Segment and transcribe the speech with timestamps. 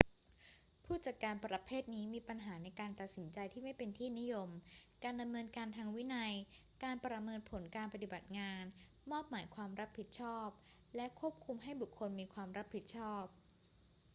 [0.85, 4.49] ผู้จัดการประเภทนี้มีปัญหาในการตัดสินใจที่ไม่เป็นที่นิยม
[5.03, 6.33] การดำเนินการทางวินัย
[6.83, 8.63] การประเมินผลการปฏิบัติงาน
[9.11, 10.47] มอบหมายความรับผิดชอบ
[10.95, 13.23] และควบคุมให้บุคคลมีความรับผิดชอบ